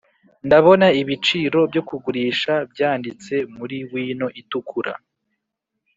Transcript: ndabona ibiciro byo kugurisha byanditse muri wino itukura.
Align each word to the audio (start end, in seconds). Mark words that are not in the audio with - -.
ndabona 0.47 0.87
ibiciro 1.01 1.59
byo 1.71 1.81
kugurisha 1.89 2.53
byanditse 2.71 3.33
muri 3.57 3.77
wino 3.91 4.27
itukura. 4.41 4.93